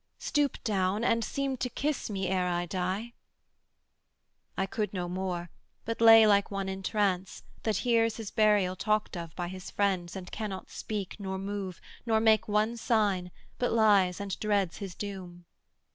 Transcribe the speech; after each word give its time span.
Stoop 0.17 0.57
down 0.63 1.03
and 1.03 1.23
seem 1.23 1.57
to 1.57 1.69
kiss 1.69 2.09
me 2.09 2.27
ere 2.27 2.47
I 2.47 2.65
die.' 2.65 3.13
I 4.57 4.65
could 4.65 4.95
no 4.95 5.07
more, 5.07 5.51
but 5.85 6.01
lay 6.01 6.25
like 6.25 6.49
one 6.49 6.67
in 6.67 6.81
trance, 6.81 7.43
That 7.61 7.77
hears 7.85 8.17
his 8.17 8.31
burial 8.31 8.75
talked 8.75 9.15
of 9.15 9.35
by 9.35 9.47
his 9.47 9.69
friends, 9.69 10.15
And 10.15 10.31
cannot 10.31 10.71
speak, 10.71 11.19
nor 11.19 11.37
move, 11.37 11.79
nor 12.03 12.19
make 12.19 12.47
one 12.47 12.77
sign, 12.77 13.29
But 13.59 13.73
lies 13.73 14.19
and 14.19 14.39
dreads 14.39 14.77
his 14.77 14.95
doom. 14.95 15.45